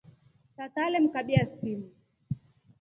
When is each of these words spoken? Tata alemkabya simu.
Tata 0.55 0.81
alemkabya 0.85 1.41
simu. 1.55 1.87